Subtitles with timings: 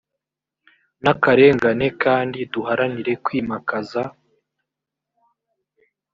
[1.03, 4.03] n akarengane kandi duharanire kwimakaza